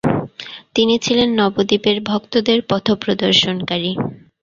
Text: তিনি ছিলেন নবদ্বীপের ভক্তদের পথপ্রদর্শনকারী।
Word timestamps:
তিনি 0.75 0.93
ছিলেন 1.05 1.29
নবদ্বীপের 1.39 1.97
ভক্তদের 2.09 2.59
পথপ্রদর্শনকারী। 2.69 3.91